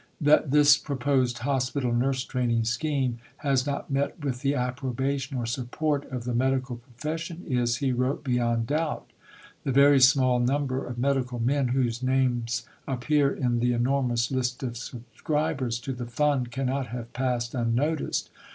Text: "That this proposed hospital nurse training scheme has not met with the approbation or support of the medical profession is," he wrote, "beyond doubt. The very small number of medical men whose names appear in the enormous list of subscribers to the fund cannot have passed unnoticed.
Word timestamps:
"That 0.19 0.49
this 0.49 0.79
proposed 0.79 1.37
hospital 1.37 1.93
nurse 1.93 2.23
training 2.23 2.63
scheme 2.63 3.19
has 3.37 3.67
not 3.67 3.91
met 3.91 4.19
with 4.25 4.41
the 4.41 4.55
approbation 4.55 5.37
or 5.37 5.45
support 5.45 6.09
of 6.11 6.23
the 6.23 6.33
medical 6.33 6.77
profession 6.77 7.45
is," 7.47 7.75
he 7.75 7.91
wrote, 7.91 8.23
"beyond 8.23 8.65
doubt. 8.65 9.11
The 9.63 9.71
very 9.71 9.99
small 9.99 10.39
number 10.39 10.83
of 10.87 10.97
medical 10.97 11.37
men 11.37 11.67
whose 11.67 12.01
names 12.01 12.67
appear 12.87 13.29
in 13.31 13.59
the 13.59 13.73
enormous 13.73 14.31
list 14.31 14.63
of 14.63 14.75
subscribers 14.75 15.77
to 15.81 15.93
the 15.93 16.07
fund 16.07 16.49
cannot 16.49 16.87
have 16.87 17.13
passed 17.13 17.53
unnoticed. 17.53 18.31